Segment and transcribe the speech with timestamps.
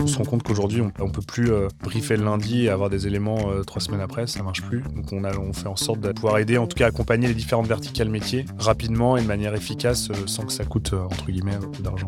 [0.00, 1.50] on se rend compte qu'aujourd'hui, on, ne peut plus
[1.82, 4.82] briefer le lundi et avoir des éléments trois semaines après, ça marche plus.
[4.94, 7.66] Donc on, on fait en sorte de pouvoir aider, en tout cas accompagner les différentes
[7.66, 12.06] verticales métiers rapidement et de manière efficace sans que ça coûte, entre guillemets, d'argent.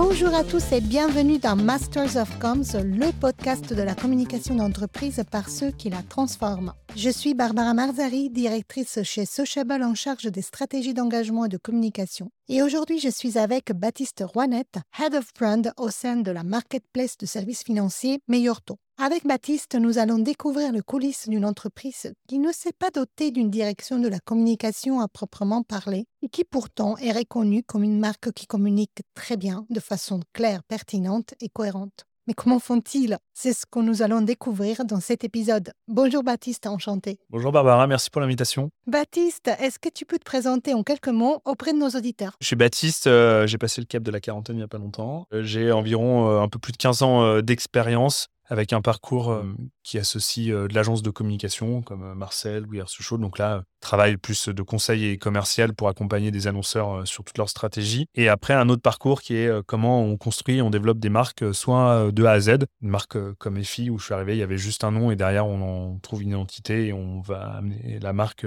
[0.00, 5.24] Bonjour à tous et bienvenue dans Masters of Comms, le podcast de la communication d'entreprise
[5.28, 6.72] par ceux qui la transforment.
[6.94, 12.30] Je suis Barbara Marzari, directrice chez Sociable en charge des stratégies d'engagement et de communication.
[12.48, 17.16] Et aujourd'hui, je suis avec Baptiste Rouanette, Head of Brand au sein de la marketplace
[17.18, 18.78] de services financiers Meyorto.
[19.00, 23.48] Avec Baptiste, nous allons découvrir le coulisses d'une entreprise qui ne s'est pas dotée d'une
[23.48, 28.32] direction de la communication à proprement parler et qui pourtant est reconnue comme une marque
[28.32, 32.06] qui communique très bien, de façon claire, pertinente et cohérente.
[32.26, 33.16] Mais comment font-ils?
[33.32, 35.70] C'est ce que nous allons découvrir dans cet épisode.
[35.86, 37.20] Bonjour Baptiste, enchanté.
[37.30, 38.68] Bonjour Barbara, merci pour l'invitation.
[38.88, 42.32] Baptiste, est-ce que tu peux te présenter en quelques mots auprès de nos auditeurs?
[42.40, 44.76] Je suis Baptiste, euh, j'ai passé le cap de la quarantaine il n'y a pas
[44.76, 45.28] longtemps.
[45.32, 49.44] Euh, j'ai environ euh, un peu plus de 15 ans d'expérience avec un parcours euh,
[49.82, 53.18] qui associe euh, de l'agence de communication comme euh, Marcel ou Souchot.
[53.18, 57.48] Donc là, travail plus de conseil et commercial pour accompagner des annonceurs sur toute leur
[57.48, 58.06] stratégie.
[58.14, 62.10] Et après, un autre parcours qui est comment on construit, on développe des marques, soit
[62.10, 62.50] de A à Z.
[62.82, 65.16] Une marque comme EFI où je suis arrivé, il y avait juste un nom et
[65.16, 68.46] derrière, on en trouve une identité et on va amener la marque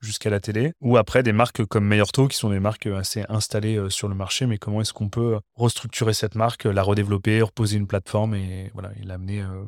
[0.00, 0.72] jusqu'à la télé.
[0.82, 4.46] Ou après, des marques comme Meyorto qui sont des marques assez installées sur le marché.
[4.46, 8.90] Mais comment est-ce qu'on peut restructurer cette marque, la redévelopper, reposer une plateforme et voilà,
[9.00, 9.64] et l'amener euh,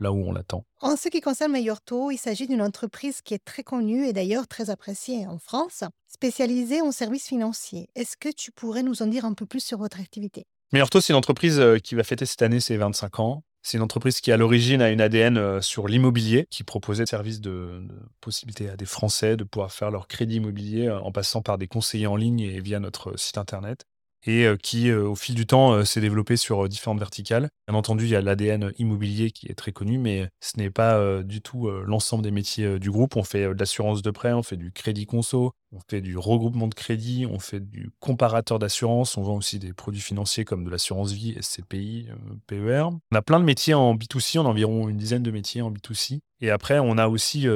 [0.00, 0.64] là où on l'attend.
[0.80, 4.46] En ce qui concerne Meyorto, il s'agit d'une entreprise qui est très connue et d'ailleurs
[4.46, 7.88] très appréciée en France, spécialisée en services financiers.
[7.94, 10.44] Est-ce que tu pourrais nous en dire un peu plus sur votre activité?
[10.72, 13.44] Meyorto, c'est une entreprise qui va fêter cette année ses 25 ans.
[13.62, 17.40] C'est une entreprise qui, à l'origine, a une ADN sur l'immobilier, qui proposait des services
[17.40, 21.58] de, de possibilité à des Français de pouvoir faire leur crédit immobilier en passant par
[21.58, 23.86] des conseillers en ligne et via notre site internet
[24.24, 27.48] et euh, qui, euh, au fil du temps, euh, s'est développé sur différentes verticales.
[27.68, 31.22] Bien entendu, il y a l'ADN immobilier qui est très connu, mais ce n'est pas
[31.22, 33.16] du tout l'ensemble des métiers du groupe.
[33.16, 36.68] On fait de l'assurance de prêt, on fait du crédit conso, on fait du regroupement
[36.68, 40.70] de crédit, on fait du comparateur d'assurance, on vend aussi des produits financiers comme de
[40.70, 42.08] l'assurance vie, SCPI,
[42.46, 42.84] PER.
[43.10, 45.72] On a plein de métiers en B2C, on a environ une dizaine de métiers en
[45.72, 46.20] B2C.
[46.40, 47.46] Et après, on a aussi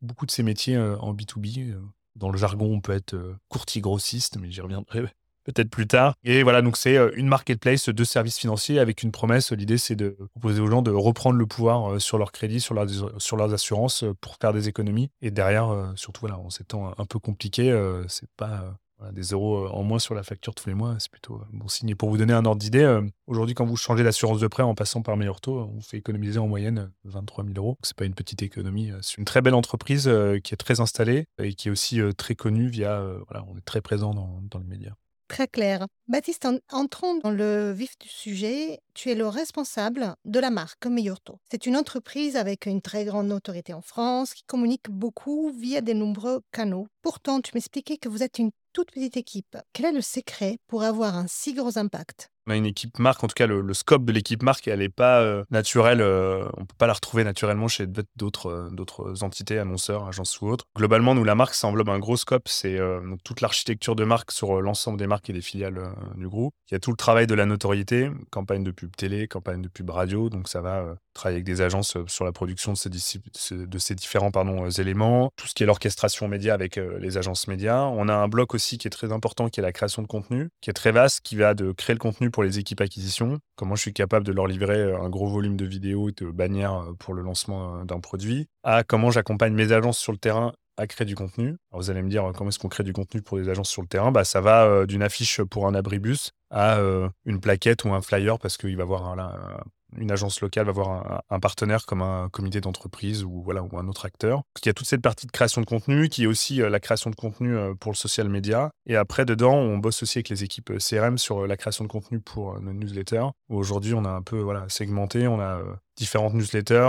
[0.00, 1.74] beaucoup de ces métiers en B2B.
[2.16, 3.16] Dans le jargon, on peut être
[3.48, 5.04] courtier grossiste, mais j'y reviendrai
[5.52, 6.14] peut-être plus tard.
[6.24, 9.52] Et voilà, donc c'est euh, une marketplace de services financiers avec une promesse.
[9.52, 12.74] L'idée, c'est de proposer aux gens de reprendre le pouvoir euh, sur leur crédit, sur,
[12.74, 15.10] leurs assurances euh, pour faire des économies.
[15.22, 17.74] Et derrière, surtout voilà, en ces temps un peu compliqués,
[18.08, 18.78] c'est pas
[19.12, 21.90] des euros en moins sur la facture tous les mois, c'est plutôt bon signe.
[21.90, 24.74] Et pour vous donner un ordre d'idée, aujourd'hui, quand vous changez d'assurance de prêt en
[24.74, 27.78] passant par meilleur taux, on fait économiser en moyenne 23 000 euros.
[27.82, 28.90] C'est pas une petite économie.
[29.02, 30.10] C'est une très belle entreprise
[30.44, 33.02] qui est très installée et qui est aussi très connue via.
[33.28, 34.94] voilà, on est très présent dans, dans le média.
[35.28, 35.86] Très clair.
[36.08, 38.80] Baptiste, en- entrons dans le vif du sujet.
[38.94, 41.38] Tu es le responsable de la marque Meyorto.
[41.50, 45.92] C'est une entreprise avec une très grande notoriété en France qui communique beaucoup via de
[45.92, 46.88] nombreux canaux.
[47.02, 49.56] Pourtant, tu m'expliquais que vous êtes une toute petite équipe.
[49.74, 52.30] Quel est le secret pour avoir un si gros impact?
[52.48, 54.88] On a une équipe marque, en tout cas le, scope de l'équipe marque, elle n'est
[54.88, 57.86] pas euh, naturelle, euh, on peut pas la retrouver naturellement chez
[58.16, 60.64] d'autres euh, d'autres entités, annonceurs, agences ou autres.
[60.74, 62.78] Globalement, nous, la marque, ça englobe un gros scope, c'est
[63.24, 66.54] toute l'architecture de marque sur l'ensemble des marques et des filiales du groupe.
[66.70, 69.68] Il y a tout le travail de la notoriété, campagne de pub télé, campagne de
[69.68, 74.70] pub radio, donc ça va travailler avec des agences sur la production de ces, différents
[74.70, 77.82] éléments, tout ce qui est l'orchestration média avec les agences médias.
[77.82, 80.48] On a un bloc aussi qui est très important, qui est la création de contenu,
[80.60, 83.74] qui est très vaste, qui va de créer le contenu pour les équipes acquisition, comment
[83.74, 86.74] je suis capable de leur livrer euh, un gros volume de vidéos et de bannières
[86.74, 90.52] euh, pour le lancement euh, d'un produit, à comment j'accompagne mes agences sur le terrain
[90.76, 91.56] à créer du contenu?
[91.72, 93.88] vous allez me dire comment est-ce qu'on crée du contenu pour les agences sur le
[93.88, 94.12] terrain?
[94.12, 96.78] Bah, Ça va d'une affiche pour un abribus à
[97.24, 99.60] une plaquette ou un flyer parce qu'il va voir là,
[99.96, 104.04] une agence locale va avoir un, partenaire comme un comité d'entreprise ou voilà un autre
[104.04, 104.42] acteur.
[104.62, 106.80] Il y a toute cette partie de création de contenu qui est aussi euh, la
[106.80, 108.70] création de contenu euh, pour le social media.
[108.86, 111.88] Et après dedans, on bosse aussi avec les équipes euh, CRM sur la création de
[111.88, 113.28] contenu pour nos newsletters.
[113.48, 115.28] Aujourd'hui, on a un peu segmenté.
[115.28, 115.60] On a
[115.98, 116.88] différentes newsletters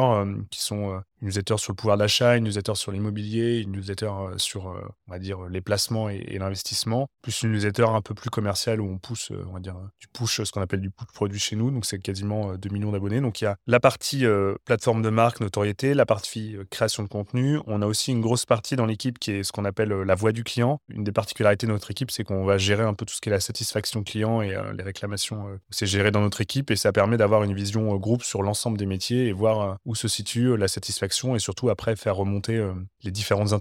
[0.52, 4.68] qui sont une newsletter sur le pouvoir d'achat, une newsletter sur l'immobilier, une newsletter sur,
[5.08, 8.90] on va dire, les placements et, l'investissement, plus une newsletter un peu plus commerciale où
[8.90, 11.72] on pousse, on va dire, du push, ce qu'on appelle du push produit chez nous.
[11.72, 13.20] Donc, c'est quasiment 2 millions d'abonnés.
[13.20, 14.26] Donc, il y a la partie
[14.66, 17.60] plateforme de marque, notoriété, la partie création de contenu.
[17.68, 20.32] On a aussi une grosse partie dans l'équipe qui est ce qu'on appelle la voix
[20.32, 20.80] du client.
[20.90, 23.30] Une des particularités de notre équipe, c'est qu'on va gérer un peu tout ce qui
[23.30, 25.60] est la satisfaction client et les réclamations.
[25.72, 28.86] c'est géré dans notre équipe et ça permet d'avoir une vision groupe sur l'ensemble des
[28.86, 32.64] médias et voir où se situe la satisfaction et surtout après faire remonter
[33.04, 33.54] les différentes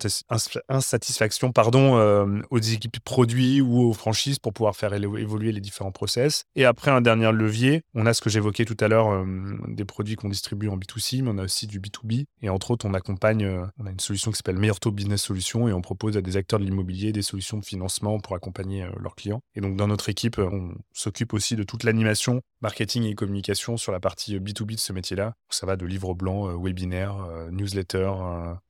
[0.69, 6.45] insatisfactions pardon, aux équipes produits ou aux franchises pour pouvoir faire évoluer les différents process.
[6.55, 9.25] Et après, un dernier levier, on a ce que j'évoquais tout à l'heure,
[9.69, 12.25] des produits qu'on distribue en B2C, mais on a aussi du B2B.
[12.43, 13.49] Et entre autres, on accompagne,
[13.79, 16.37] on a une solution qui s'appelle Meilleur Taux Business Solutions et on propose à des
[16.37, 19.41] acteurs de l'immobilier des solutions de financement pour accompagner leurs clients.
[19.55, 23.93] Et donc, dans notre équipe, on s'occupe aussi de toute l'animation, marketing et communication sur
[23.93, 25.28] la partie B2B de ce métier-là.
[25.51, 27.17] Ça va de livres blancs, webinaires,
[27.51, 28.13] newsletters,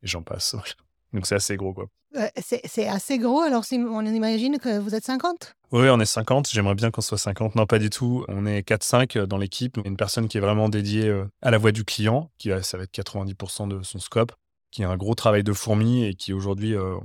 [0.03, 0.57] et j'en passe.
[1.13, 1.87] Donc c'est assez gros, quoi.
[2.37, 6.49] c'est assez gros, alors si on imagine que vous êtes 50 Oui, on est 50.
[6.51, 7.55] J'aimerais bien qu'on soit 50.
[7.55, 8.25] Non, pas du tout.
[8.29, 9.79] On est 4-5 dans l'équipe.
[9.85, 12.93] Une personne qui est vraiment dédiée à la voix du client, qui ça va être
[12.93, 14.33] 90% de son scope,
[14.71, 17.01] qui a un gros travail de fourmi et qui aujourd'hui, on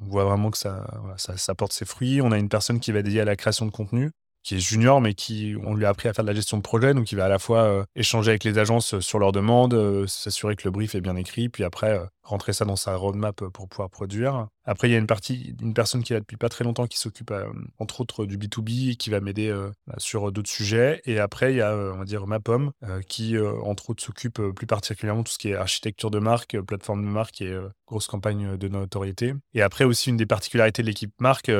[0.00, 2.20] voit vraiment que ça, ça, ça, porte ses fruits.
[2.22, 4.12] On a une personne qui va dédiée à la création de contenu
[4.42, 6.62] qui est junior, mais qui on lui a appris à faire de la gestion de
[6.62, 9.32] projet, donc il va à la fois euh, échanger avec les agences euh, sur leurs
[9.32, 12.94] demandes, euh, s'assurer que le brief est bien écrit, puis après rentrer ça dans sa
[12.94, 14.48] roadmap pour pouvoir produire.
[14.64, 16.86] Après, il y a une partie, une personne qui est là depuis pas très longtemps
[16.86, 17.32] qui s'occupe,
[17.78, 19.50] entre autres, du B2B et qui va m'aider
[19.86, 21.00] bah, sur d'autres sujets.
[21.06, 22.72] Et après, il y a, on va dire, ma pomme
[23.08, 27.02] qui, entre autres, s'occupe plus particulièrement de tout ce qui est architecture de marque, plateforme
[27.02, 29.32] de marque et grosse campagne de notoriété.
[29.54, 31.50] Et après, aussi, une des particularités de l'équipe marque,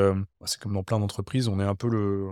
[0.45, 2.29] c'est comme dans plein d'entreprises, on est un peu le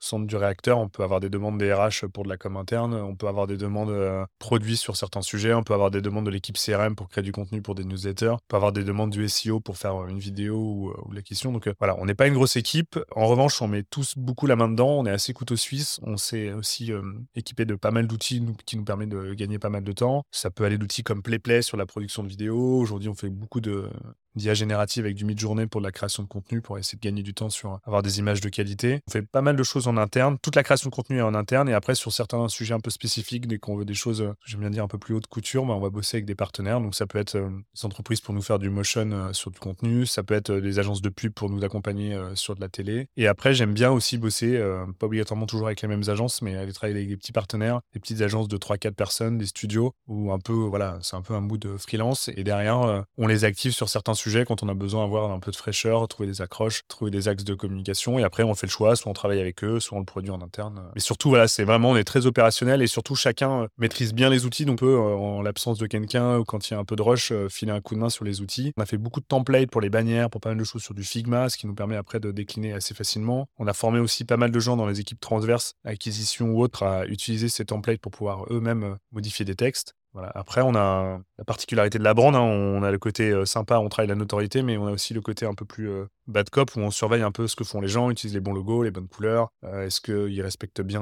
[0.00, 2.94] centre du réacteur, on peut avoir des demandes des RH pour de la com interne,
[2.94, 6.26] on peut avoir des demandes euh, produits sur certains sujets, on peut avoir des demandes
[6.26, 9.10] de l'équipe CRM pour créer du contenu pour des newsletters, on peut avoir des demandes
[9.10, 11.52] du SEO pour faire une vidéo ou, euh, la question.
[11.52, 12.98] Donc euh, voilà, on n'est pas une grosse équipe.
[13.14, 16.16] En revanche, on met tous beaucoup la main dedans, on est assez couteau suisse, on
[16.16, 16.92] s'est aussi
[17.34, 20.24] équipé de pas mal d'outils qui nous permettent de gagner pas mal de temps.
[20.30, 22.78] Ça peut aller d'outils comme PlayPlay sur la production de vidéos.
[22.78, 23.90] Aujourd'hui, on fait beaucoup de
[24.34, 27.34] d'IA générative avec du mid-journée pour la création de contenu, pour essayer de gagner du
[27.34, 29.00] temps sur avoir des images de qualité.
[29.08, 30.36] On fait pas mal de choses en interne.
[30.42, 31.68] Toute la création de contenu est en interne.
[31.68, 34.60] Et après, sur certains sujets un peu spécifiques, dès qu'on veut des choses, euh, j'aime
[34.60, 36.80] bien dire un peu plus haute couture, bah, on va bosser avec des partenaires.
[36.80, 39.58] Donc ça peut être euh, des entreprises pour nous faire du motion euh, sur du
[39.58, 40.06] contenu.
[40.06, 43.08] Ça peut être des agences de pub pour nous accompagner sur de la télé.
[43.16, 44.58] Et après, j'aime bien aussi bosser,
[44.98, 48.00] pas obligatoirement toujours avec les mêmes agences, mais aller travailler avec des petits partenaires, des
[48.00, 51.40] petites agences de 3-4 personnes, des studios, ou un peu, voilà, c'est un peu un
[51.40, 52.28] mood freelance.
[52.36, 55.50] Et derrière, on les active sur certains sujets quand on a besoin d'avoir un peu
[55.50, 58.18] de fraîcheur, trouver des accroches, trouver des axes de communication.
[58.18, 60.30] Et après, on fait le choix, soit on travaille avec eux, soit on le produit
[60.30, 60.82] en interne.
[60.94, 64.30] Mais surtout, voilà, c'est vraiment, on est très opérationnel et surtout, chacun euh, maîtrise bien
[64.30, 64.64] les outils.
[64.64, 66.96] Donc, on peut, euh, en l'absence de quelqu'un ou quand il y a un peu
[66.96, 68.72] de rush, euh, filer un coup de main sur les outils.
[68.76, 70.94] On a fait beaucoup de templates pour les bannières, pour pas mal de choses sur
[70.94, 73.48] du Figma, ce qui nous permet après de décliner assez facilement.
[73.58, 76.82] On a formé aussi pas mal de gens dans les équipes transverses, acquisition ou autres,
[76.82, 79.94] à utiliser ces templates pour pouvoir eux-mêmes modifier des textes.
[80.34, 82.34] Après, on a la particularité de la brand.
[82.34, 82.40] Hein.
[82.40, 85.20] On a le côté euh, sympa, on travaille la notoriété, mais on a aussi le
[85.20, 87.80] côté un peu plus euh, bad cop où on surveille un peu ce que font
[87.80, 89.50] les gens, utilisent les bons logos, les bonnes couleurs.
[89.64, 91.00] Euh, est-ce qu'ils respectent bien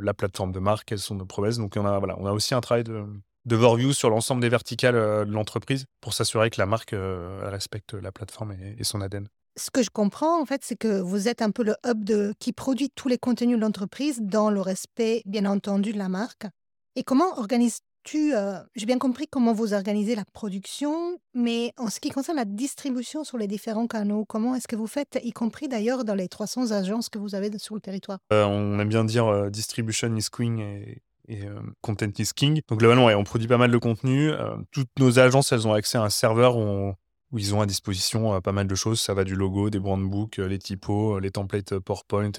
[0.00, 2.54] la plateforme de marque Quelles sont nos promesses Donc, on a, voilà, on a aussi
[2.54, 3.04] un travail de,
[3.44, 6.94] de overview sur l'ensemble des verticales de l'entreprise pour s'assurer que la marque
[7.42, 9.28] respecte la plateforme et, son ADN.
[9.56, 12.52] Ce que je comprends, en fait, c'est que vous êtes un peu le hub qui
[12.52, 16.46] produit tous les contenus de l'entreprise dans le respect, bien entendu, de la marque.
[16.96, 18.32] Et comment organise tu,
[18.74, 23.24] j'ai bien compris comment vous organisez la production, mais en ce qui concerne la distribution
[23.24, 26.70] sur les différents canaux, comment est-ce que vous faites, y compris d'ailleurs dans les 300
[26.70, 28.18] agences que vous avez sur le territoire?
[28.30, 31.02] On aime bien dire distribution is queen et,
[31.80, 32.60] content is king.
[32.68, 34.30] Donc globalement, on produit pas mal de contenu.
[34.70, 36.92] toutes nos agences, elles ont accès à un serveur où,
[37.38, 39.00] ils ont à disposition pas mal de choses.
[39.00, 42.32] Ça va du logo, des brandbooks, les typos, les templates PowerPoint,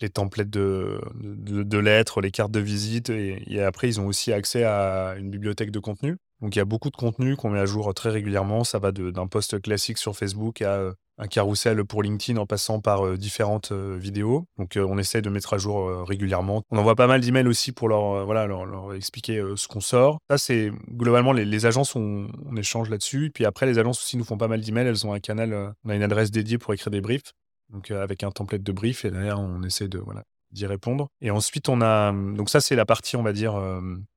[0.00, 3.10] les templates de, lettres, les cartes de visite.
[3.10, 6.16] Et, après, ils ont aussi accès à une bibliothèque de contenu.
[6.40, 8.64] Donc il y a beaucoup de contenu qu'on met à jour très régulièrement.
[8.64, 12.80] Ça va d'un post classique sur Facebook à euh, un carrousel pour LinkedIn en passant
[12.80, 14.46] par euh, différentes euh, vidéos.
[14.58, 16.62] Donc on essaie de mettre à jour régulièrement.
[16.70, 20.18] On envoie pas mal d'emails aussi pour leur, expliquer ce qu'on sort.
[20.30, 23.30] Ça, c'est globalement les, agences, on, échange là-dessus.
[23.32, 24.86] Puis après, les agences aussi nous font pas mal d'emails.
[24.86, 27.32] Elles ont un canal, on a une adresse dédiée pour écrire des briefs
[27.70, 31.08] donc avec un template de brief et derrière on essaie de voilà d'y répondre.
[31.20, 33.60] Et ensuite on a donc ça c'est la partie on va dire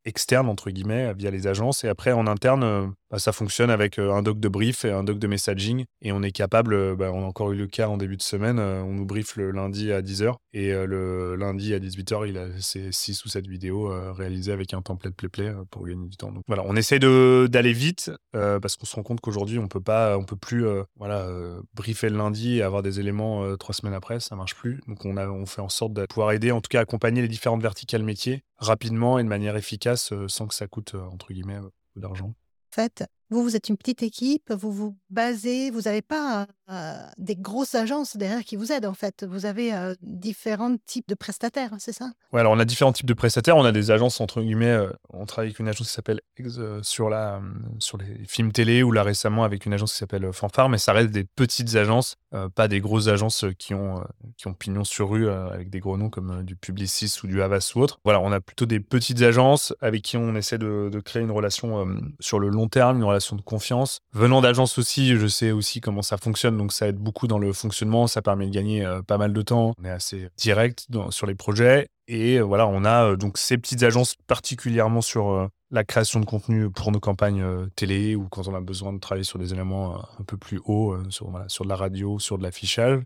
[0.06, 1.84] externe, entre guillemets, via les agences.
[1.84, 4.92] Et après, en interne, euh, bah, ça fonctionne avec euh, un doc de brief et
[4.92, 5.84] un doc de messaging.
[6.02, 8.22] Et on est capable, euh, bah, on a encore eu le cas en début de
[8.22, 10.36] semaine, on nous brief le lundi à 10h.
[10.54, 14.82] Et le lundi à 18h, il a ses 6 ou 7 vidéos réalisées avec un
[14.82, 16.32] template play-play pour gagner du temps.
[16.32, 20.18] Donc voilà, on essaie d'aller vite parce qu'on se rend compte qu'aujourd'hui, on peut pas,
[20.18, 20.66] on peut plus
[20.98, 21.28] voilà,
[21.74, 24.82] briefer le lundi et avoir des éléments trois semaines après, ça marche plus.
[24.88, 27.62] Donc on, on fait en sorte de pouvoir aider, en tout cas accompagner les différentes
[27.62, 31.60] verticales métiers rapidement et de manière efficace sans que ça coûte, entre guillemets,
[31.96, 32.34] d'argent.
[32.72, 37.36] Fait, Vous, vous êtes une petite équipe, vous vous basez, vous n'avez pas euh, des
[37.36, 39.26] grosses agences derrière qui vous aident en fait.
[39.28, 42.12] Vous avez euh, différents types de prestataires, c'est ça?
[42.34, 43.58] Ouais, alors on a différents types de prestataires.
[43.58, 44.66] On a des agences entre guillemets.
[44.66, 46.22] euh, on travaille avec une agence qui s'appelle
[46.82, 47.40] sur la euh,
[47.80, 50.92] sur les films télé ou là récemment avec une agence qui s'appelle Fanfare, mais ça
[50.94, 52.18] reste des petites agences,
[52.56, 54.04] pas des grosses agences qui ont
[54.38, 57.72] qui ont pignon sur rue avec des gros noms comme du Publicis ou du Havas
[57.76, 58.00] ou autre.
[58.04, 61.32] Voilà, on a plutôt des petites agences avec qui on essaie de, de créer une
[61.32, 64.00] relation euh, sur le long terme, une relation de confiance.
[64.14, 67.54] Venant d'agences aussi, je sais aussi comment ça fonctionne, donc ça aide beaucoup dans le
[67.54, 69.74] fonctionnement, ça permet de gagner euh, pas mal de temps.
[69.80, 73.58] On est assez direct sur les projets et euh, voilà, on a euh, donc ces
[73.58, 78.56] petites agences particulièrement sur la création de contenu pour nos campagnes télé ou quand on
[78.56, 81.78] a besoin de travailler sur des éléments un peu plus hauts, sur, sur de la
[81.78, 83.02] radio, sur de l'affichage.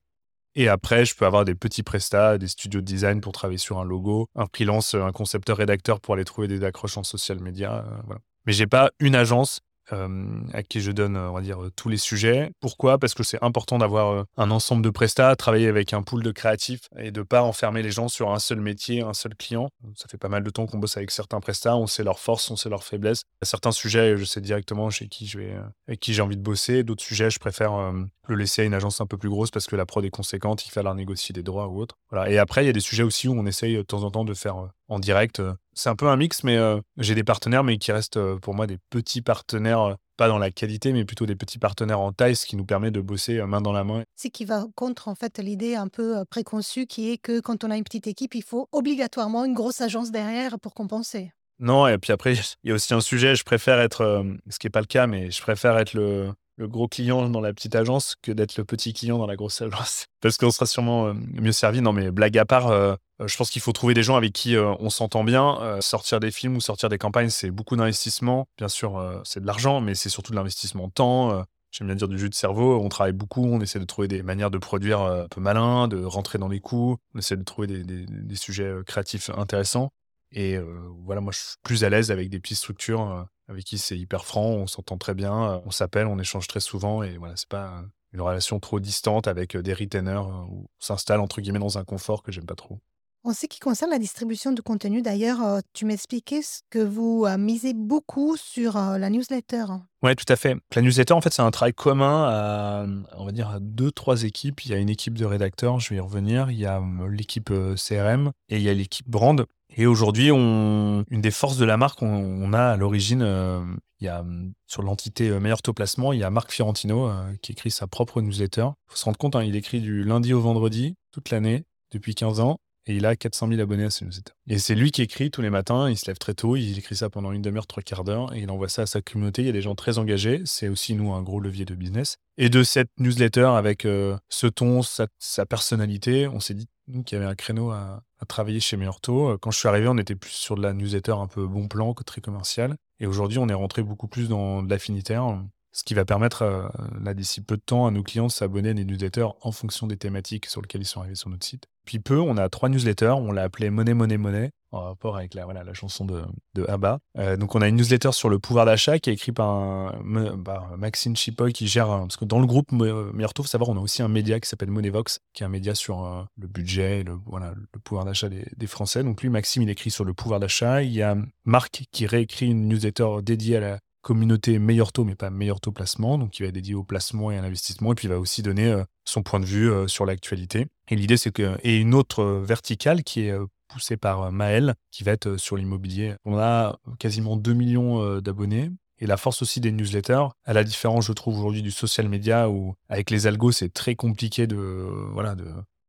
[0.56, 3.78] Et après, je peux avoir des petits prestats, des studios de design pour travailler sur
[3.78, 7.86] un logo, un freelance, un concepteur rédacteur pour aller trouver des accroches en social media.
[7.86, 8.22] euh, voilà.
[8.46, 9.60] Mais j'ai pas une agence
[9.94, 12.52] euh, à qui je donne, euh, on va dire, euh, tous les sujets.
[12.60, 12.98] Pourquoi?
[12.98, 16.90] Parce que c'est important d'avoir un ensemble de prestats, travailler avec un pool de créatifs
[16.98, 19.70] et de pas enfermer les gens sur un seul métier, un seul client.
[19.96, 22.50] Ça fait pas mal de temps qu'on bosse avec certains prestats, on sait leurs forces,
[22.50, 23.24] on sait leurs faiblesses.
[23.42, 25.56] Certains sujets, je sais directement chez qui je vais,
[25.88, 26.84] avec qui j'ai envie de bosser.
[26.84, 27.94] D'autres sujets, je préfère
[28.28, 30.66] le laisser à une agence un peu plus grosse parce que la prod est conséquente,
[30.66, 31.96] il leur négocier des droits ou autre.
[32.12, 32.30] Voilà.
[32.30, 34.26] Et après, il y a des sujets aussi où on essaye de temps en temps
[34.26, 35.40] de faire euh, en direct.
[35.40, 35.54] euh.
[35.74, 38.68] C'est un peu un mix, mais euh, j'ai des partenaires, mais qui restent pour moi
[38.68, 42.46] des petits partenaires, pas dans la qualité, mais plutôt des petits partenaires en taille, ce
[42.46, 44.04] qui nous permet de bosser main dans la main.
[44.16, 47.72] C'est qui va contre en fait l'idée un peu préconçue qui est que quand on
[47.72, 51.34] a une petite équipe, il faut obligatoirement une grosse agence derrière pour compenser.
[51.60, 54.68] Non, et puis après, il y a aussi un sujet, je préfère être, ce qui
[54.68, 57.76] n'est pas le cas, mais je préfère être le, le gros client dans la petite
[57.76, 60.06] agence que d'être le petit client dans la grosse agence.
[60.22, 61.82] Parce qu'on sera sûrement euh, mieux servi.
[61.82, 64.34] Non, mais blague à part, euh, euh, je pense qu'il faut trouver des gens avec
[64.34, 65.80] qui on s'entend bien.
[65.82, 68.48] Sortir des films ou sortir des campagnes, c'est beaucoup d'investissement.
[68.58, 71.46] Bien sûr, c'est de l'argent, mais c'est surtout de l'investissement de temps.
[71.72, 72.80] J'aime bien dire du jus de cerveau.
[72.82, 76.04] On travaille beaucoup, on essaie de trouver des manières de produire un peu malin, de
[76.04, 76.98] rentrer dans les coûts.
[77.14, 79.92] On essaie de trouver des, des- sujets créatifs intéressants.
[80.32, 80.58] Et
[81.06, 84.26] voilà, moi, je suis plus à l'aise avec des petites structures avec qui c'est hyper
[84.26, 87.04] franc, on s'entend très bien, euh, on s'appelle, on échange très souvent.
[87.04, 87.84] Et voilà, c'est pas
[88.14, 91.78] une relation trop distante avec euh, des retainers euh, où on s'installe entre guillemets dans
[91.78, 92.80] un confort que j'aime pas trop.
[93.24, 95.40] En ce qui concerne la distribution de contenu, d'ailleurs,
[95.74, 99.66] tu m'expliquais ce que vous misez beaucoup sur la newsletter.
[100.04, 100.56] Ouais, tout à fait.
[100.76, 102.86] La newsletter, en fait, c'est un travail commun à,
[103.18, 104.64] on va dire, à deux, trois équipes.
[104.66, 106.52] Il y a une équipe de rédacteurs, je vais y revenir.
[106.52, 109.44] Il y a l'équipe CRM et il y a l'équipe brand.
[109.78, 111.04] Et aujourd'hui, on...
[111.10, 113.62] une des forces de la marque, on, on a à l'origine, euh,
[114.00, 114.24] il y a
[114.68, 117.86] sur l'entité euh, Meilleur Taux Placement, il y a Marc Fiorentino euh, qui écrit sa
[117.86, 118.68] propre newsletter.
[118.88, 122.16] Il faut se rendre compte, hein, il écrit du lundi au vendredi, toute l'année, depuis
[122.16, 122.58] 15 ans.
[122.88, 124.34] Et il a 400 000 abonnés à ses newsletters.
[124.48, 126.96] Et c'est lui qui écrit tous les matins, il se lève très tôt, il écrit
[126.96, 129.42] ça pendant une demi-heure, trois quarts d'heure, et il envoie ça à sa communauté.
[129.42, 132.18] Il y a des gens très engagés, c'est aussi, nous, un gros levier de business.
[132.38, 137.18] Et de cette newsletter, avec ce ton, sa, sa personnalité, on s'est dit, nous, qu'il
[137.18, 139.30] y avait un créneau à, travailler chez Taux.
[139.30, 141.68] Euh, Quand je suis arrivé, on était plus sur de la newsletter un peu bon
[141.68, 142.76] plan, que très commercial.
[143.00, 145.38] Et aujourd'hui, on est rentré beaucoup plus dans de l'affinitaire,
[145.76, 146.68] ce qui va permettre, euh,
[147.02, 149.88] là, d'ici peu de temps, à nos clients de s'abonner à des newsletters en fonction
[149.88, 151.66] des thématiques sur lesquelles ils sont arrivés sur notre site.
[151.86, 154.52] Puis peu, on a trois newsletters, on l'a appelé Monnaie, Monnaie, Monnaie,
[154.84, 157.00] rapport avec la, voilà, la chanson de, de ABBA.
[157.18, 160.38] Euh, donc on a une newsletter sur le pouvoir d'achat qui est écrite par, un-
[160.44, 163.70] par Maxine Chipoy qui gère, un- parce que dans le groupe Meilleur Taux, faut savoir,
[163.70, 166.48] on a aussi un média qui s'appelle Moneyvox, qui est un média sur euh, le
[166.48, 169.04] budget, et le, voilà, le pouvoir d'achat des, Français.
[169.04, 170.82] Donc lui, Maxime, il écrit sur le pouvoir d'achat.
[170.82, 171.16] Il y a
[171.46, 175.72] Marc qui réécrit une newsletter dédiée à la communauté meilleur taux, mais pas meilleur taux
[175.72, 178.44] placement, donc qui va dédié au placement et à l'investissement, et puis il va aussi
[178.44, 180.68] donner euh, son point de vue euh, sur l'actualité.
[180.90, 183.36] Et l'idée, c'est que, et une autre euh, verticale qui est
[183.70, 186.16] euh, poussée par euh, Maël, qui va être euh, sur l'immobilier.
[186.26, 188.72] On a quasiment 2 millions euh, d'abonnés.
[189.00, 192.50] Et la force aussi des newsletters, à la différence, je trouve, aujourd'hui du social media,
[192.50, 195.46] où avec les algos, c'est très compliqué de, euh, voilà, de,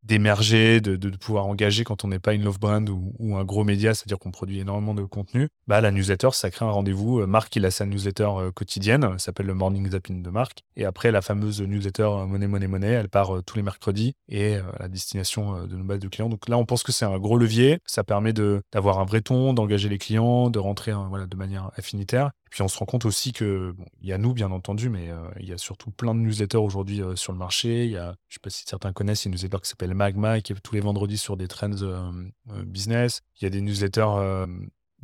[0.07, 3.95] d'émerger, de, pouvoir engager quand on n'est pas une love brand ou, un gros média,
[3.95, 7.21] c'est-à-dire qu'on produit énormément de contenu, bah, la newsletter, ça crée un rendez-vous.
[7.21, 10.63] Euh, Marc, il a sa newsletter euh, quotidienne, ça s'appelle le Morning Zapping de Marc.
[10.77, 14.57] Et après, la fameuse newsletter euh, Monnaie, Monnaie, Monnaie, elle part tous les mercredis et
[14.57, 16.29] à la destination de nos bases de clients.
[16.29, 17.79] Donc là, on pense que c'est un gros levier.
[17.87, 21.71] Ça permet d'avoir un vrai ton, d'engager les clients, de rentrer hein, voilà, de manière
[21.77, 22.31] affinitaire.
[22.57, 24.89] Et puis on se rend compte aussi que, bon, il y a nous, bien entendu,
[24.89, 27.85] mais euh, il y a surtout plein de newsletters aujourd'hui euh, sur le marché.
[27.85, 29.93] Il y a, je sais pas si certains connaissent, il y une newsletter qui s'appelle
[29.93, 32.31] Magma, qui est tous les vendredis sur des trends euh,
[32.65, 33.21] business.
[33.39, 34.47] Il y a des newsletters,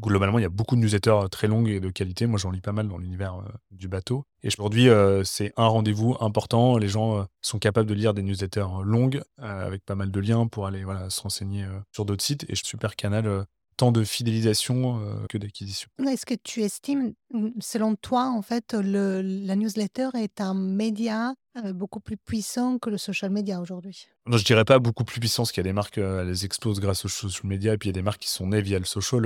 [0.01, 2.27] globalement, il y a beaucoup de newsletters très longues et de qualité.
[2.27, 4.25] Moi, j'en lis pas mal dans l'univers du bateau.
[4.43, 6.79] Et aujourd'hui, euh, c'est un rendez-vous important.
[6.79, 10.65] Les gens sont capables de lire des newsletters longues, avec pas mal de liens pour
[10.65, 12.47] aller voilà, se renseigner sur d'autres sites.
[12.49, 13.45] Et super canal
[13.76, 15.88] tant de fidélisation que d'acquisition.
[16.07, 17.14] Est-ce que tu estimes,
[17.61, 21.35] selon toi, en fait, le, la newsletter est un média
[21.75, 24.07] beaucoup plus puissant que le social media aujourd'hui?
[24.26, 26.81] Non, je dirais pas beaucoup plus puissant, parce qu'il y a des marques, elles explosent
[26.81, 28.79] grâce au social media, et puis il y a des marques qui sont nées via
[28.79, 29.25] le social,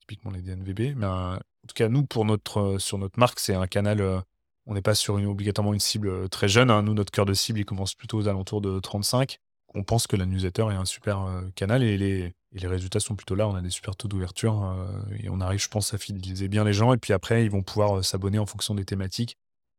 [0.00, 0.96] typiquement les DNVB.
[0.96, 4.22] Mais en tout cas, nous, pour notre, sur notre marque, c'est un canal
[4.66, 6.70] on n'est pas sur une, obligatoirement une cible très jeune.
[6.70, 6.82] Hein.
[6.82, 9.38] Nous, notre cœur de cible, il commence plutôt aux alentours de 35
[9.76, 12.34] on pense que la newsletter est un super euh, canal et les,
[12.66, 13.46] résultats sont plutôt là.
[13.46, 16.64] On a des super taux d'ouverture euh, et on arrive, je pense, à fidéliser bien
[16.64, 16.94] les gens.
[16.94, 19.36] Et puis après, ils vont pouvoir euh, s'abonner en fonction des thématiques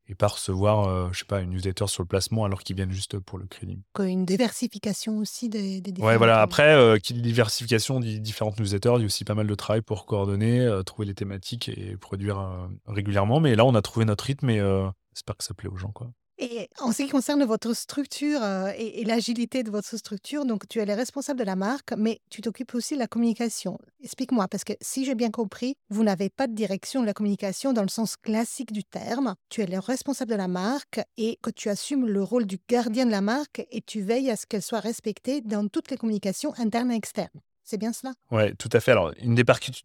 [0.09, 3.19] et pas recevoir, je sais pas, une newsletter sur le placement alors qu'ils viennent juste
[3.19, 3.81] pour le crédit.
[3.99, 6.39] Une diversification aussi des, des Ouais, voilà.
[6.39, 8.93] Après, qui diversification dit différentes newsletters.
[8.95, 12.69] Il y a aussi pas mal de travail pour coordonner, trouver les thématiques et produire
[12.85, 13.41] régulièrement.
[13.41, 14.59] Mais là, on a trouvé notre rythme et
[15.13, 16.09] j'espère que ça plaît aux gens, quoi.
[16.39, 20.79] Et en ce qui concerne votre structure euh, et, l'agilité de votre structure, donc tu
[20.79, 23.79] es le responsable de la marque, mais tu t'occupes aussi de la communication.
[24.03, 27.73] Explique-moi, parce que si j'ai bien compris, vous n'avez pas de direction de la communication
[27.73, 29.33] dans le sens classique du terme.
[29.49, 33.07] Tu es le responsable de la marque et que tu assumes le rôle du gardien
[33.07, 36.53] de la marque et tu veilles à ce qu'elle soit respectée dans toutes les communications
[36.59, 37.41] internes et externes.
[37.69, 38.91] C'est bien cela Oui, tout à fait.
[38.91, 39.43] Alors, une des,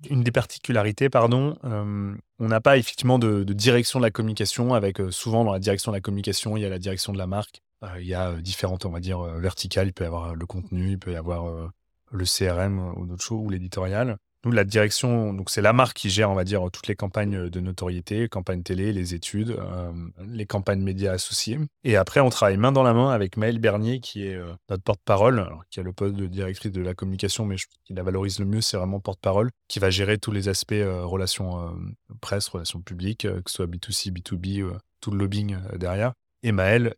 [0.09, 5.01] une des particularités, pardon, euh, on n'a pas effectivement de, direction de la communication avec
[5.01, 7.27] euh, souvent dans la direction de la communication, il y a la direction de la
[7.27, 7.61] marque.
[7.83, 9.89] Euh, il y a différentes, on va dire, verticales.
[9.89, 11.73] Il peut y avoir le contenu, il peut y avoir
[12.13, 14.17] le CRM ou d'autres choses, ou l'éditorial.
[14.45, 17.49] Nous, la direction, donc c'est la marque qui gère, on va dire, toutes les campagnes
[17.49, 19.93] de notoriété, campagnes télé, les études, euh,
[20.27, 21.61] les campagnes médias associées.
[21.85, 24.83] Et après, on travaille main dans la main avec Maëlle Bernier, qui est euh, notre
[24.83, 28.47] porte-parole, qui a le poste de directrice de la communication, mais qui la valorise le
[28.47, 31.77] mieux, c'est vraiment porte-parole, qui va gérer tous les aspects euh, relations
[32.21, 34.69] presse, relations publiques, que ce soit B2C, B2B,
[35.01, 36.15] tout le lobbying derrière.
[36.43, 36.95] Et Maëlle,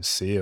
[0.00, 0.40] c'est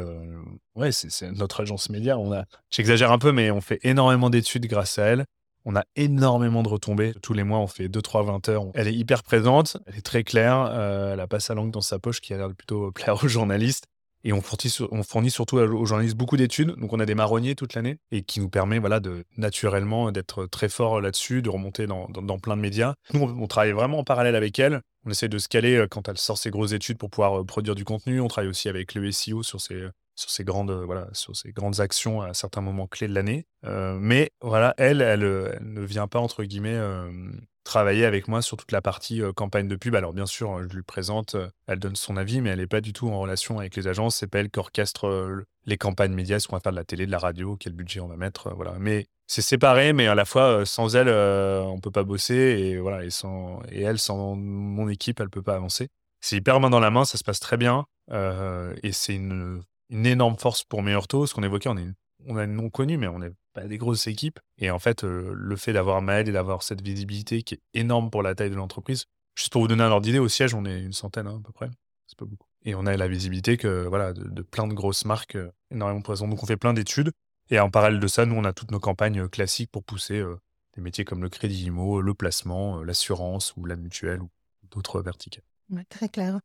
[0.76, 2.18] ouais, c'est notre agence média.
[2.18, 5.24] On a, j'exagère un peu, mais on fait énormément d'études grâce à elle.
[5.64, 7.14] On a énormément de retombées.
[7.22, 8.64] Tous les mois, on fait 2-3 20 heures.
[8.74, 10.68] Elle est hyper présente, elle est très claire.
[10.72, 13.22] Euh, elle a pas sa langue dans sa poche qui a l'air de plutôt plaire
[13.22, 13.86] aux journalistes.
[14.24, 16.76] Et on fournit, on fournit surtout aux journalistes beaucoup d'études.
[16.76, 20.46] Donc, on a des marronniers toute l'année et qui nous permet voilà, de naturellement d'être
[20.46, 22.06] très fort là-dessus, de remonter dans,
[22.38, 22.94] plein de médias.
[23.14, 24.80] Nous, on, travaille vraiment en parallèle avec elle.
[25.04, 27.44] On essaie de se caler euh, quand elle sort ses grosses études pour pouvoir euh,
[27.44, 28.20] produire du contenu.
[28.20, 32.22] On travaille aussi avec le SEO sur ses, sur ces grandes, voilà, sur grandes actions
[32.22, 33.46] à certains moments clés de l'année.
[33.64, 36.78] Euh, mais voilà, elle, elle, ne vient pas, entre guillemets,
[37.64, 39.94] travailler avec moi sur toute la partie campagne de pub.
[39.94, 42.92] Alors bien sûr, je lui présente, elle donne son avis, mais elle n'est pas du
[42.92, 44.16] tout en relation avec les agences.
[44.16, 47.06] C'est pas elle qui orchestre les campagnes médias, ce qu'on va faire de la télé,
[47.06, 48.54] de la radio, quel budget on va mettre.
[48.54, 48.74] voilà.
[48.78, 52.34] Mais c'est séparé, mais à la fois, sans elle, on peut pas bosser.
[52.34, 55.88] Et, voilà, et, sans, et elle, sans mon équipe, elle peut pas avancer.
[56.20, 57.86] C'est hyper main dans la main, ça se passe très bien.
[58.10, 61.26] et c'est une une énorme force pour Meurto.
[61.26, 61.86] Ce qu'on évoquait, on, est,
[62.26, 64.40] on a une non connu, mais on n'est pas des grosses équipes.
[64.58, 68.10] Et en fait, euh, le fait d'avoir Maël et d'avoir cette visibilité qui est énorme
[68.10, 69.04] pour la taille de l'entreprise,
[69.36, 71.46] juste pour vous donner un ordre d'idée, au siège, on est une centaine hein, à
[71.46, 71.70] peu près.
[72.06, 72.46] C'est pas beaucoup.
[72.64, 76.30] Et on a la visibilité que voilà de, plein de grosses marques euh, énormément présentes.
[76.30, 77.12] Donc on fait plein d'études.
[77.50, 80.24] Et en parallèle de ça, nous, on a toutes nos campagnes euh, classiques pour pousser
[80.74, 84.30] des métiers comme le crédit IMO, le placement, l'assurance ou la mutuelle ou
[84.70, 85.44] d'autres verticales.
[85.90, 86.40] très clair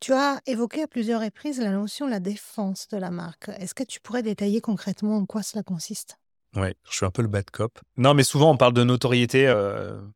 [0.00, 3.48] tu as évoqué à plusieurs reprises la notion de la défense de la marque.
[3.58, 6.18] Est-ce que tu pourrais détailler concrètement en quoi cela consiste?
[6.56, 7.78] Ouais, je suis un peu le bad cop.
[7.98, 9.52] Non, mais souvent on parle de notoriété,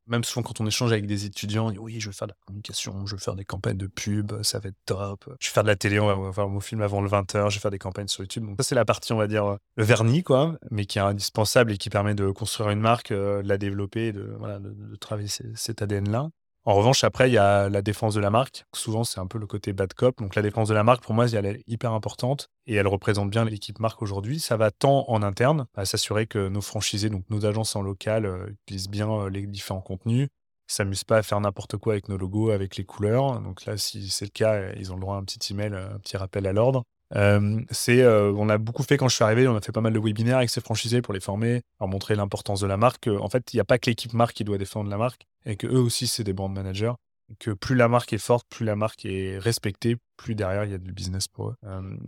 [0.06, 3.04] même souvent quand on échange avec des étudiants, oui, je veux faire de la communication,
[3.04, 5.24] je veux faire des campagnes de pub, ça va être top.
[5.38, 7.56] Je vais faire de la télé, on va voir mon film avant le 20h, je
[7.56, 8.46] vais faire des campagnes sur YouTube.
[8.46, 11.72] Donc ça c'est la partie, on va dire, le vernis, quoi, mais qui est indispensable
[11.72, 15.82] et qui permet de construire une marque, de la développer, de, voilà, de, travailler cet
[15.82, 16.30] ADN-là.
[16.70, 18.64] En revanche, après, il y a la défense de la marque.
[18.72, 20.16] Souvent, c'est un peu le côté bad cop.
[20.18, 23.28] Donc, la défense de la marque, pour moi, elle est hyper importante et elle représente
[23.28, 24.38] bien l'équipe marque aujourd'hui.
[24.38, 28.24] Ça va tant en interne, à s'assurer que nos franchisés, donc nos agences en local,
[28.24, 30.28] euh, utilisent bien euh, les différents contenus,
[30.68, 33.40] s'amusent pas à faire n'importe quoi avec nos logos, avec les couleurs.
[33.40, 35.98] Donc là, si c'est le cas, ils ont le droit à un petit email, un
[35.98, 36.84] petit rappel à l'ordre.
[37.16, 39.92] Euh, c'est, on a beaucoup fait quand je suis arrivé, on a fait pas mal
[39.92, 43.08] de webinaires avec ces franchisés pour les former, leur montrer l'importance de la marque.
[43.08, 45.56] En fait, il n'y a pas que l'équipe marque qui doit défendre la marque, et
[45.56, 46.92] que eux aussi, c'est des brand managers.
[47.38, 50.74] Que plus la marque est forte, plus la marque est respectée, plus derrière il y
[50.74, 51.54] a du business pour eux.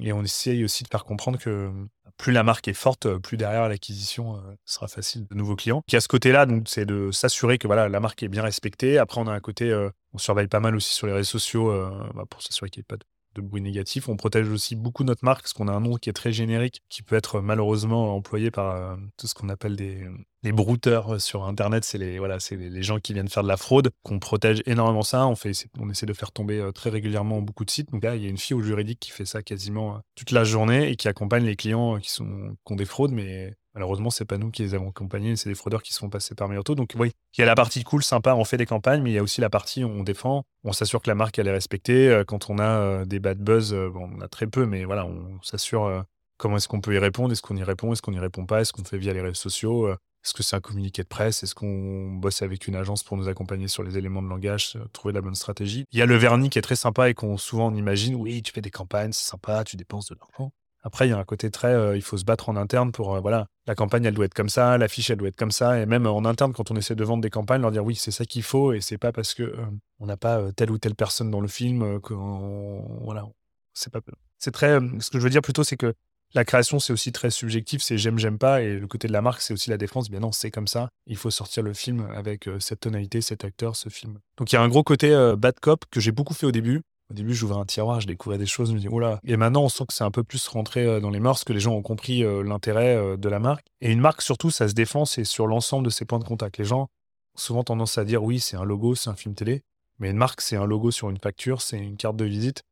[0.01, 1.71] et on essaye aussi de faire comprendre que
[2.17, 5.83] plus la marque est forte, plus derrière l'acquisition sera facile de nouveaux clients.
[5.87, 8.99] Qui à ce côté-là, donc c'est de s'assurer que voilà la marque est bien respectée.
[8.99, 9.73] Après, on a un côté,
[10.12, 11.73] on surveille pas mal aussi sur les réseaux sociaux
[12.15, 14.09] bah, pour s'assurer qu'il n'y ait pas de de bruit négatif.
[14.09, 16.83] On protège aussi beaucoup notre marque parce qu'on a un nom qui est très générique,
[16.88, 20.07] qui peut être malheureusement employé par euh, tout ce qu'on appelle des,
[20.42, 23.90] les brouteurs sur Internet, c'est les, voilà, les gens qui viennent faire de la fraude,
[24.02, 25.26] qu'on protège énormément ça.
[25.26, 27.90] On, fait, on essaie de faire tomber très régulièrement beaucoup de sites.
[27.92, 30.44] Donc là, il y a une fille au juridique qui fait ça quasiment toute la
[30.44, 34.37] journée et qui accompagne les clients qui, sont, ont des fraudes, mais Malheureusement, c'est pas
[34.37, 36.74] nous qui les avons accompagnés, c'est des fraudeurs qui se font passer par Mioto.
[36.74, 39.14] Donc oui, il y a la partie cool, sympa, on fait des campagnes, mais il
[39.14, 41.52] y a aussi la partie où on défend, on s'assure que la marque elle est
[41.52, 42.09] respectée.
[42.09, 44.85] Euh, quand on a euh, des bad buzz, euh, bon, on a très peu, mais
[44.85, 46.05] voilà, on s'assure
[46.37, 48.61] comment est-ce qu'on peut y répondre, est-ce qu'on y répond, est-ce qu'on n'y répond pas,
[48.61, 49.88] est-ce qu'on fait via les réseaux sociaux,
[50.25, 53.29] est-ce que c'est un communiqué de presse, est-ce qu'on bosse avec une agence pour nous
[53.29, 55.85] accompagner sur les éléments de langage, trouver la bonne stratégie?
[55.91, 58.43] Il y a le vernis qui est très sympa et qu'on souvent on imagine, oui,
[58.43, 60.53] tu fais des campagnes, c'est sympa, tu dépenses de l'argent.
[60.85, 63.15] Après, il y a un côté très, euh, il faut se battre en interne pour,
[63.15, 65.81] euh, voilà, la campagne, elle doit être comme ça, l'affiche, elle doit être comme ça.
[65.81, 68.11] Et même en interne, quand on essaie de vendre des campagnes, leur dire oui, c'est
[68.11, 68.73] ça qu'il faut.
[68.73, 69.67] Et c'est pas parce que euh,
[70.01, 73.27] on n'a pas telle ou telle personne dans le film que, voilà,
[73.75, 74.01] c'est pas.
[74.39, 74.81] C'est très.
[74.99, 75.95] ce que je veux dire plutôt, c'est que
[76.35, 77.83] la création, c'est aussi très subjectif.
[77.83, 78.62] C'est j'aime, j'aime pas.
[78.62, 80.11] Et le côté de la marque, c'est aussi la défense.
[80.11, 80.88] Bien non, c'est comme ça.
[81.07, 84.18] Il faut sortir le film avec cette tonalité, cet acteur, ce film.
[84.37, 86.83] Donc il y a un gros côté bad cop que j'ai beaucoup fait au début
[87.12, 89.21] au début, j'ouvrais un tiroir, je découvrais des choses, je me dis, oula.
[89.25, 91.53] Et maintenant, on sent que c'est un peu plus rentré euh, dans les mœurs, que
[91.53, 93.66] les gens ont compris euh, l'intérêt euh, de la marque.
[93.83, 96.57] Et une marque, surtout, ça se défend, c'est sur l'ensemble de ses points de contact.
[96.57, 99.62] Les gens ont souvent tendance à dire, oui, c'est un logo, c'est un film télé.
[99.99, 102.62] Mais une marque, c'est un logo sur une facture, c'est une carte de visite,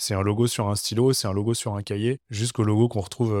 [0.00, 3.00] c'est un logo sur un stylo, c'est un logo sur un cahier, jusqu'au logo qu'on
[3.00, 3.36] retrouve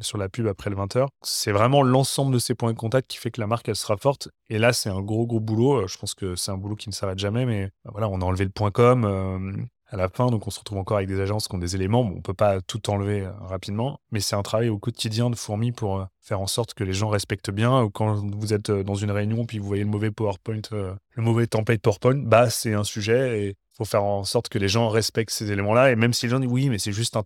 [0.00, 1.06] sur la pub après le 20h.
[1.22, 3.96] C'est vraiment l'ensemble de ces points de contact qui fait que la marque, elle sera
[3.96, 4.28] forte.
[4.48, 5.86] Et là, c'est un gros, gros boulot.
[5.86, 8.44] Je pense que c'est un boulot qui ne s'arrête jamais, mais voilà, on a enlevé
[8.44, 10.26] le point .com à la fin.
[10.26, 12.00] Donc, on se retrouve encore avec des agences qui ont des éléments.
[12.00, 15.72] On peut pas tout enlever euh, rapidement, mais c'est un travail au quotidien de fourmi
[15.72, 17.88] pour euh, faire en sorte que les gens respectent bien.
[17.92, 21.46] Quand vous êtes euh, dans une réunion puis vous voyez le mauvais PowerPoint, le mauvais
[21.46, 25.30] template PowerPoint, bah, c'est un sujet et faut faire en sorte que les gens respectent
[25.30, 25.92] ces éléments-là.
[25.92, 27.22] Et même si les gens disent oui, mais c'est juste un,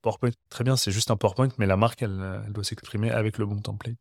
[0.00, 3.46] PowerPoint, très bien, c'est juste un PowerPoint, mais la marque, elle, doit s'exprimer avec le
[3.46, 3.96] bon template.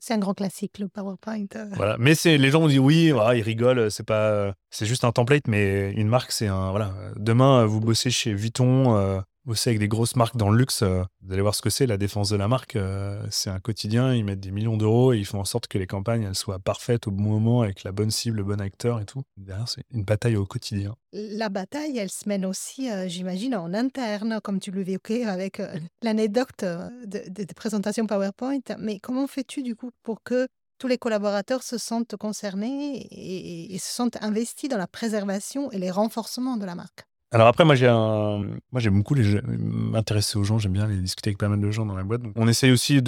[0.00, 1.46] C'est un grand classique, le PowerPoint.
[1.76, 1.96] Voilà.
[1.98, 5.46] Mais les gens ont dit oui, voilà, ils rigolent, c'est pas, c'est juste un template,
[5.46, 6.92] mais une marque, c'est un, voilà.
[7.16, 11.02] Demain, vous bossez chez Vuitton, euh, bosser avec des grosses marques dans le luxe, euh,
[11.22, 12.76] vous allez voir ce que c'est, la défense de la marque.
[12.76, 15.78] Euh, c'est un quotidien, ils mettent des millions d'euros et ils font en sorte que
[15.78, 19.06] les campagnes soient parfaites au bon moment, avec la bonne cible, le bon acteur et
[19.06, 19.22] tout.
[19.38, 20.94] Derrière, c'est une bataille au quotidien.
[21.14, 25.62] La bataille, elle se mène aussi, euh, j'imagine, en interne, comme tu l'évoquais avec
[26.02, 28.60] l'anecdote de, de, présentation PowerPoint.
[28.78, 33.92] Mais comment fais-tu du coup pour que tous les collaborateurs se sentent concernés et se
[33.94, 37.07] sentent investis dans la préservation et les renforcements de la marque?
[37.30, 40.58] Alors après, moi, j'ai moi, j'aime beaucoup m'intéresser aux gens.
[40.58, 42.22] J'aime bien les discuter avec pas mal de gens dans la boîte.
[42.36, 43.02] on essaye aussi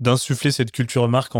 [0.00, 1.34] d'insuffler cette culture marque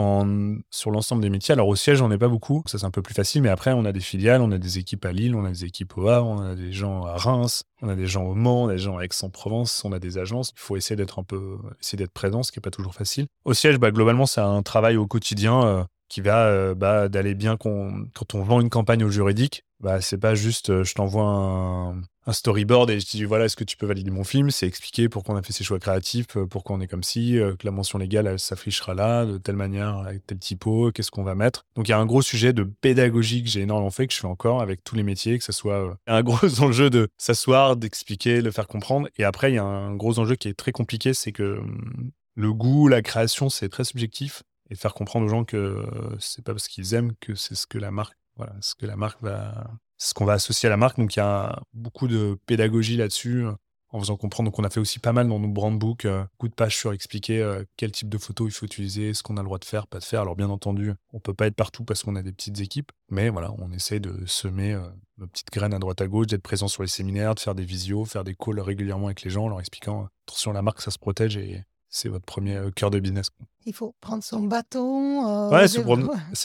[0.71, 1.53] sur l'ensemble des métiers.
[1.53, 2.63] Alors au siège, on n'est pas beaucoup.
[2.67, 3.43] Ça, c'est un peu plus facile.
[3.43, 5.65] Mais après, on a des filiales, on a des équipes à Lille, on a des
[5.65, 8.65] équipes au Havre, on a des gens à Reims, on a des gens au Mans,
[8.65, 10.53] on a des gens à Aix-en-Provence, on a des agences.
[10.57, 13.27] Il faut essayer d'être un peu, essayer d'être présent, ce qui est pas toujours facile.
[13.45, 15.65] Au siège, bah, globalement, c'est un travail au quotidien.
[15.65, 20.01] Euh, qui va euh, bah, d'aller bien quand on vend une campagne au juridique, bah,
[20.01, 23.77] c'est pas juste euh, je t'envoie un, storyboard et je dis voilà, est-ce que tu
[23.77, 24.51] peux valider mon film?
[24.51, 27.35] C'est expliquer pourquoi on a fait ces choix créatifs, euh, pourquoi on est comme si,
[27.35, 31.35] que la mention légale s'affichera là, de telle manière, avec tel typo, qu'est-ce qu'on va
[31.35, 31.67] mettre?
[31.77, 34.21] Donc il y a un gros sujet de pédagogie que j'ai énormément fait, que je
[34.21, 38.41] fais encore avec tous les métiers, que ce soit un gros enjeu de s'asseoir, d'expliquer,
[38.41, 39.09] de faire comprendre.
[39.19, 42.11] Et après, il y a un gros enjeu qui est très compliqué, c'est que hum,
[42.37, 45.85] le goût, la création, c'est très subjectif et faire comprendre aux gens que
[46.21, 48.97] c'est pas parce qu'ils aiment que c'est ce que la marque, voilà, ce que la
[48.97, 50.99] marque va, ce qu'on va associer à la marque.
[50.99, 53.47] Donc il y a beaucoup de pédagogie là-dessus
[53.95, 54.51] en faisant comprendre.
[54.51, 56.77] Donc on a fait aussi pas mal dans nos brand books, euh, beaucoup de pages
[56.77, 59.59] sur expliquer euh, quel type de photo il faut utiliser, ce qu'on a le droit
[59.59, 60.21] de faire, pas de faire.
[60.23, 63.29] Alors bien entendu, on peut pas être partout parce qu'on a des petites équipes, mais
[63.29, 66.67] voilà, on essaie de semer euh, nos petites graines à droite à gauche, d'être présent
[66.67, 69.49] sur les séminaires, de faire des visios, faire des calls régulièrement avec les gens, en
[69.49, 71.63] leur expliquant attention la marque ça se protège et
[71.95, 73.29] c'est votre premier euh, cœur de business.
[73.67, 75.27] Il faut prendre son bâton.
[75.27, 75.81] Euh, ouais, c'est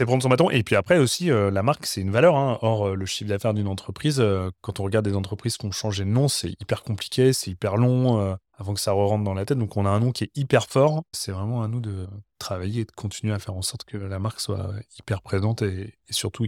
[0.05, 0.51] prendre, son bâton.
[0.51, 2.37] Et puis après aussi, euh, la marque, c'est une valeur.
[2.37, 2.59] Hein.
[2.61, 4.23] Or, le chiffre d'affaires d'une entreprise,
[4.61, 7.77] quand on regarde des entreprises qui ont changé de nom, c'est hyper compliqué, c'est hyper
[7.77, 9.57] long avant que ça re rentre dans la tête.
[9.57, 11.03] Donc, on a un nom qui est hyper fort.
[11.11, 12.07] C'est vraiment à nous de
[12.37, 15.95] travailler et de continuer à faire en sorte que la marque soit hyper présente et,
[16.07, 16.45] et surtout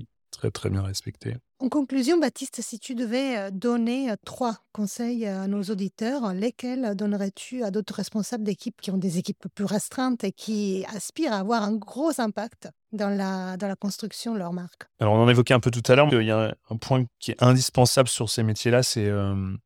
[0.50, 1.36] très, bien respectée.
[1.60, 7.70] En conclusion, Baptiste, si tu devais donner trois conseils à nos auditeurs, lesquels donnerais-tu à
[7.70, 11.76] d'autres responsables d'équipes qui ont des équipes plus restreintes et qui aspirent à avoir un
[11.76, 12.70] gros impact?
[12.92, 15.84] Dans la, dans la construction de leur marque Alors, on en évoquait un peu tout
[15.92, 19.10] à l'heure, il y a un point qui est indispensable sur ces métiers-là, c'est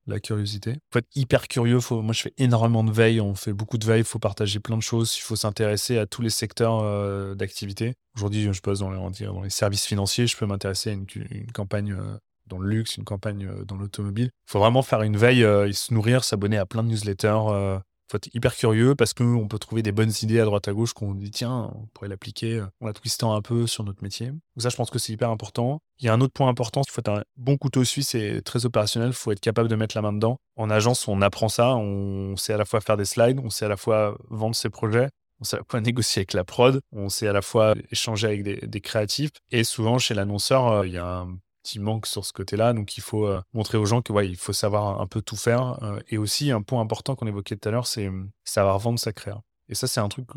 [0.08, 0.72] la curiosité.
[0.72, 1.80] Il faut être hyper curieux.
[1.92, 4.78] Moi, je fais énormément de veille, on fait beaucoup de veille, il faut partager plein
[4.78, 7.96] de choses, il faut s'intéresser à tous les secteurs d'activité.
[8.16, 11.06] Aujourd'hui, je bosse dans les, dans les services financiers, je peux m'intéresser à une,
[11.54, 14.30] campagne euh, dans le luxe, une campagne euh, dans l'automobile.
[14.48, 18.18] Il faut vraiment faire une veille, euh, se nourrir, s'abonner à plein de newsletters, faut
[18.18, 21.14] être hyper curieux parce qu'on peut trouver des bonnes idées à droite à gauche qu'on
[21.14, 24.28] dit tiens, on pourrait l'appliquer en la twistant un peu sur notre métier.
[24.28, 25.80] Donc ça, je pense que c'est hyper important.
[26.00, 28.42] Il y a un autre point important, il faut être un bon couteau suisse et
[28.44, 29.10] très opérationnel.
[29.10, 30.38] Il faut être capable de mettre la main dedans.
[30.56, 31.76] En agence, on apprend ça.
[31.76, 34.70] On sait à la fois faire des slides, on sait à la fois vendre ses
[34.70, 37.76] projets, on sait à la fois négocier avec la prod, on sait à la fois
[37.92, 39.32] échanger avec des, créatifs.
[39.52, 42.74] Et souvent, chez l'annonceur, euh, il y a un petit manque sur ce côté-là.
[42.74, 45.36] Donc, il faut euh, montrer aux gens que ouais, il faut savoir un peu tout
[45.36, 45.84] faire.
[45.84, 48.10] Euh, et aussi, un point important qu'on évoquait tout à l'heure, c'est
[48.44, 49.42] savoir vendre sa créa.
[49.70, 50.28] Et ça, c'est un truc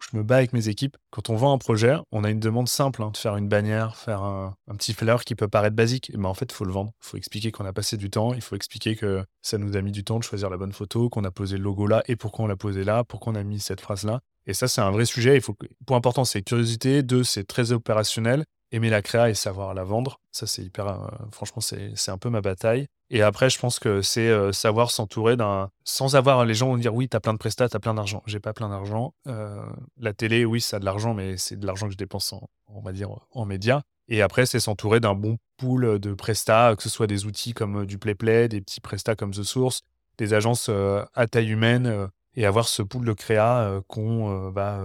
[0.00, 0.96] je me bats avec mes équipes.
[1.10, 3.96] Quand on vend un projet, on a une demande simple hein, de faire une bannière,
[3.96, 6.10] faire un, petit flyer qui peut paraître basique.
[6.16, 6.92] Mais en fait, il faut le vendre.
[7.02, 8.34] Il faut expliquer qu'on a passé du temps.
[8.34, 11.08] Il faut expliquer que ça nous a mis du temps de choisir la bonne photo,
[11.08, 13.42] qu'on a posé le logo là et pourquoi on l'a posé là, pourquoi on a
[13.42, 14.20] mis cette phrase là.
[14.46, 15.36] Et ça, c'est un vrai sujet.
[15.36, 15.54] Il faut
[15.86, 17.02] point important, c'est curiosité.
[17.02, 20.20] Deux, c'est très opérationnel aimer la créa et savoir la vendre.
[20.32, 20.86] Ça, c'est hyper.
[20.86, 22.86] Euh, franchement, c'est un peu ma bataille.
[23.10, 25.70] Et après, je pense que c'est euh, savoir s'entourer d'un.
[25.84, 28.22] Sans avoir les gens vont dire oui, t'as plein de prestats, t'as plein d'argent.
[28.26, 29.14] J'ai pas plein d'argent.
[29.26, 29.64] Euh,
[29.98, 32.48] la télé, oui, ça a de l'argent, mais c'est de l'argent que je dépense en,
[32.68, 33.82] on va dire, en médias.
[34.08, 37.86] Et après, c'est s'entourer d'un bon pool de prestats, que ce soit des outils comme
[37.86, 39.82] du PlayPlay, des petits prestats comme The Source,
[40.18, 44.80] des agences à taille humaine, et avoir ce pool de créa qu'on va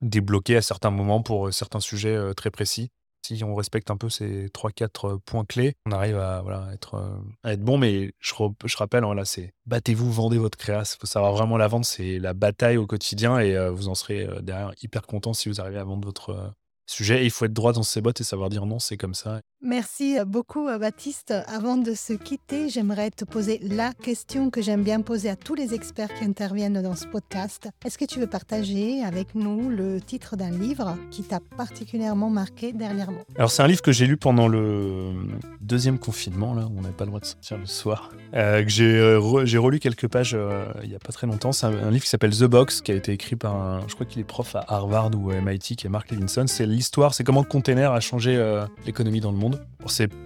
[0.00, 2.92] débloquer à certains moments pour certains sujets très précis.
[3.22, 7.22] Si on respecte un peu ces 3-4 points clés, on arrive à, voilà, être,
[7.58, 7.78] bon.
[7.78, 8.34] Mais je,
[8.76, 10.82] rappelle, hein, là, c'est battez-vous, vendez votre créa.
[10.82, 11.86] Il faut savoir vraiment la vendre.
[11.86, 15.78] C'est la bataille au quotidien et vous en serez derrière hyper content si vous arrivez
[15.78, 16.54] à vendre votre,
[16.92, 17.24] sujet.
[17.24, 19.40] il faut être droit dans ses bottes et savoir dire non, c'est comme ça.
[19.64, 21.32] Merci beaucoup, Baptiste.
[21.46, 25.54] Avant de se quitter, j'aimerais te poser la question que j'aime bien poser à tous
[25.54, 27.68] les experts qui interviennent dans ce podcast.
[27.84, 32.72] Est-ce que tu veux partager avec nous le titre d'un livre qui t'a particulièrement marqué
[32.72, 33.22] dernièrement?
[33.36, 35.12] Alors, c'est un livre que j'ai lu pendant le
[35.60, 38.68] deuxième confinement, là, où on n'avait pas le droit de sortir le soir, euh, que
[38.68, 41.52] j'ai, euh, relu quelques pages euh, il n'y a pas très longtemps.
[41.52, 44.06] C'est un, livre qui s'appelle The Box, qui a été écrit par un, je crois
[44.06, 46.46] qu'il est prof à Harvard ou à MIT, qui est Mark Levinson.
[46.46, 49.64] C'est l'histoire, c'est comment le container a changé euh, l'économie dans le monde.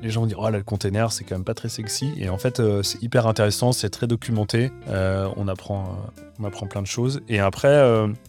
[0.02, 2.14] les gens vont dire, oh là, le container, c'est quand même pas très sexy.
[2.16, 4.72] Et en fait, euh, c'est hyper intéressant, c'est très documenté.
[4.88, 5.98] Euh, on, apprend,
[6.40, 7.20] on apprend plein de choses.
[7.28, 7.76] Et après,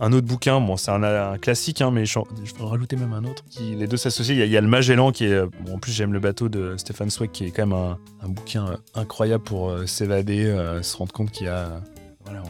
[0.02, 3.24] un autre bouquin, bon, c'est un, classique, hein, mais je, vais en rajouter même un
[3.24, 3.46] autre.
[3.62, 4.36] Les deux s'associent.
[4.36, 7.32] Il y, a, Le Magellan, qui est, en plus, j'aime le bateau de Stéphane Zweig,
[7.32, 7.80] qui est quand même
[8.22, 11.82] un, bouquin incroyable pour s'évader, se rendre compte qu'il y a.
[12.26, 12.44] Voilà,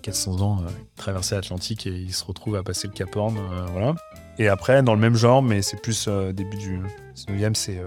[0.00, 0.58] 400 ans,
[0.94, 3.36] traverser l'Atlantique et il se retrouve à passer le Cap Horn.
[3.72, 3.96] voilà.
[4.38, 6.80] Et après, dans le même genre, mais c'est plus euh, début du
[7.16, 7.86] 19e, c'est euh,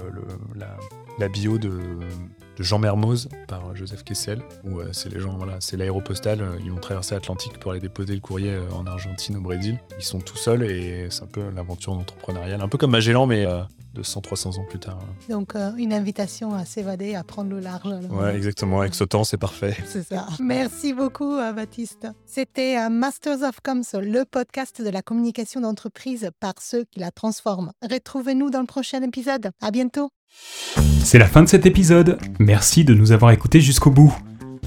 [1.17, 5.55] la, bio de, de, Jean Mermoz par euh, Joseph Kessel, où c'est les gens, voilà,
[5.61, 9.79] c'est l'aéropostale, ils vont traverser l'Atlantique pour aller déposer le courrier en Argentine, au Brésil.
[9.97, 13.45] Ils sont tout seuls et c'est un peu l'aventure entrepreneuriale, un peu comme Magellan, mais
[13.95, 14.99] 200-300 ans plus tard.
[15.29, 18.05] Donc, euh, une invitation à s'évader, à prendre le large.
[18.09, 18.81] Ouais, exactement.
[18.81, 19.75] Avec ce temps, c'est parfait.
[19.85, 20.27] C'est ça.
[20.39, 22.07] Merci beaucoup, euh, Baptiste.
[22.25, 27.11] C'était euh, Masters of Coms, le podcast de la communication d'entreprise par ceux qui la
[27.11, 27.71] transforment.
[27.81, 29.51] Retrouvez-nous dans le prochain épisode.
[29.61, 30.09] À bientôt.
[31.03, 32.17] C'est la fin de cet épisode.
[32.39, 34.15] Merci de nous avoir écoutés jusqu'au bout.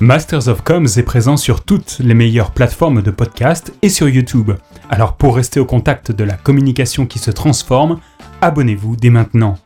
[0.00, 4.50] Masters of Coms est présent sur toutes les meilleures plateformes de podcast et sur YouTube.
[4.90, 8.00] Alors pour rester au contact de la communication qui se transforme,
[8.40, 9.56] abonnez-vous dès maintenant.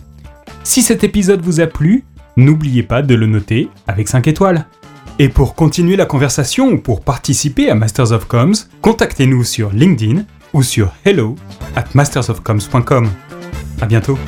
[0.65, 2.05] Si cet épisode vous a plu,
[2.37, 4.67] n'oubliez pas de le noter avec 5 étoiles.
[5.19, 10.25] Et pour continuer la conversation ou pour participer à Masters of Coms, contactez-nous sur LinkedIn
[10.53, 11.37] ou sur hello
[11.75, 13.09] at mastersofcoms.com.
[13.81, 14.19] À bientôt.